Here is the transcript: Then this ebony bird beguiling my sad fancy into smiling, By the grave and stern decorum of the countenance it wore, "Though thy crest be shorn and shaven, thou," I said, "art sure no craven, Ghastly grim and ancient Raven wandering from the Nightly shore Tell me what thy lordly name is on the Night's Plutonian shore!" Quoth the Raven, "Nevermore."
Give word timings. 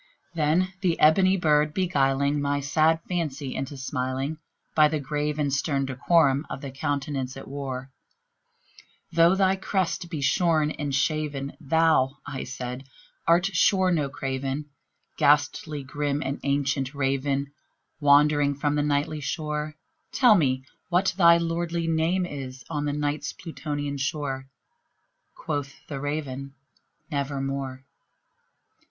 Then 0.33 0.73
this 0.81 0.95
ebony 0.97 1.37
bird 1.37 1.75
beguiling 1.75 2.41
my 2.41 2.59
sad 2.59 3.01
fancy 3.07 3.53
into 3.53 3.77
smiling, 3.77 4.39
By 4.73 4.87
the 4.87 4.99
grave 4.99 5.37
and 5.37 5.53
stern 5.53 5.85
decorum 5.85 6.43
of 6.49 6.61
the 6.61 6.71
countenance 6.71 7.37
it 7.37 7.47
wore, 7.47 7.91
"Though 9.11 9.35
thy 9.35 9.57
crest 9.57 10.09
be 10.09 10.19
shorn 10.19 10.71
and 10.71 10.95
shaven, 10.95 11.55
thou," 11.61 12.17
I 12.25 12.45
said, 12.45 12.85
"art 13.27 13.45
sure 13.45 13.91
no 13.91 14.09
craven, 14.09 14.71
Ghastly 15.17 15.83
grim 15.83 16.23
and 16.25 16.39
ancient 16.41 16.95
Raven 16.95 17.51
wandering 17.99 18.55
from 18.55 18.73
the 18.73 18.81
Nightly 18.81 19.19
shore 19.19 19.75
Tell 20.11 20.33
me 20.33 20.65
what 20.89 21.13
thy 21.15 21.37
lordly 21.37 21.85
name 21.85 22.25
is 22.25 22.63
on 22.71 22.85
the 22.85 22.91
Night's 22.93 23.33
Plutonian 23.33 23.99
shore!" 23.99 24.47
Quoth 25.35 25.75
the 25.87 25.99
Raven, 25.99 26.55
"Nevermore." 27.11 27.85